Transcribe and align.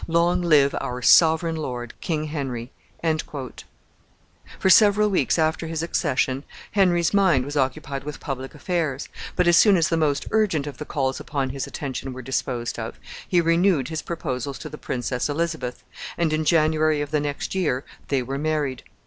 Long 0.07 0.41
live 0.41 0.73
our 0.81 1.03
sovereign 1.03 1.55
lord, 1.55 1.93
King 2.01 2.23
Henry!" 2.23 2.71
For 4.57 4.69
several 4.71 5.11
weeks 5.11 5.37
after 5.37 5.67
his 5.67 5.83
accession 5.83 6.43
Henry's 6.71 7.13
mind 7.13 7.45
was 7.45 7.55
occupied 7.55 8.03
with 8.03 8.19
public 8.19 8.55
affairs, 8.55 9.09
but, 9.35 9.45
as 9.45 9.57
soon 9.57 9.77
as 9.77 9.89
the 9.89 9.97
most 9.97 10.25
urgent 10.31 10.65
of 10.65 10.79
the 10.79 10.85
calls 10.85 11.19
upon 11.19 11.51
his 11.51 11.67
attention 11.67 12.13
were 12.13 12.23
disposed 12.23 12.79
of, 12.79 12.99
he 13.27 13.41
renewed 13.41 13.89
his 13.89 14.01
proposals 14.01 14.57
to 14.57 14.69
the 14.69 14.79
Princess 14.79 15.29
Elizabeth, 15.29 15.83
and 16.17 16.33
in 16.33 16.45
January 16.45 16.99
of 17.01 17.11
the 17.11 17.19
next 17.19 17.53
year 17.53 17.85
they 18.07 18.23
were 18.23 18.39
married. 18.39 18.81